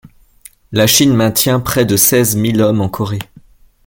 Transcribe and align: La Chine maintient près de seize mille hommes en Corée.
La 0.71 0.87
Chine 0.87 1.13
maintient 1.13 1.59
près 1.59 1.85
de 1.85 1.95
seize 1.95 2.35
mille 2.35 2.63
hommes 2.63 2.81
en 2.81 2.89
Corée. 2.89 3.19